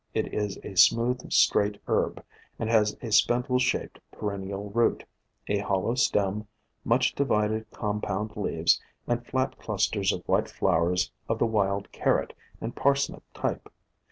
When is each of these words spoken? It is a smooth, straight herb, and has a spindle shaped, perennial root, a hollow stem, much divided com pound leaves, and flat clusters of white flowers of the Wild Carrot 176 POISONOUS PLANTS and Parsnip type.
It 0.15 0.33
is 0.33 0.57
a 0.63 0.75
smooth, 0.75 1.31
straight 1.31 1.79
herb, 1.85 2.25
and 2.57 2.71
has 2.71 2.97
a 3.03 3.11
spindle 3.11 3.59
shaped, 3.59 3.99
perennial 4.11 4.71
root, 4.71 5.03
a 5.47 5.59
hollow 5.59 5.93
stem, 5.93 6.47
much 6.83 7.13
divided 7.13 7.69
com 7.69 8.01
pound 8.01 8.35
leaves, 8.35 8.81
and 9.05 9.23
flat 9.23 9.59
clusters 9.59 10.11
of 10.11 10.27
white 10.27 10.49
flowers 10.49 11.11
of 11.29 11.37
the 11.37 11.45
Wild 11.45 11.91
Carrot 11.91 12.33
176 12.57 12.57
POISONOUS 12.57 12.57
PLANTS 12.57 12.63
and 12.63 12.75
Parsnip 12.75 13.23
type. 13.63 13.73